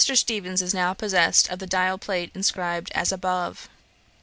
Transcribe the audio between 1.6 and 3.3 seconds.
dial plate inscribed as